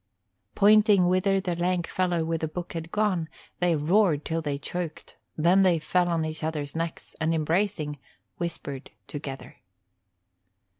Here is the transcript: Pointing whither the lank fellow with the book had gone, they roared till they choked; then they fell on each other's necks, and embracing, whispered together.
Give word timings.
Pointing 0.55 1.05
whither 1.05 1.39
the 1.39 1.55
lank 1.55 1.85
fellow 1.85 2.25
with 2.25 2.41
the 2.41 2.47
book 2.47 2.73
had 2.73 2.91
gone, 2.91 3.29
they 3.59 3.75
roared 3.75 4.25
till 4.25 4.41
they 4.41 4.57
choked; 4.57 5.15
then 5.37 5.61
they 5.61 5.77
fell 5.77 6.09
on 6.09 6.25
each 6.25 6.43
other's 6.43 6.75
necks, 6.75 7.15
and 7.21 7.35
embracing, 7.35 7.99
whispered 8.39 8.89
together. 9.05 9.57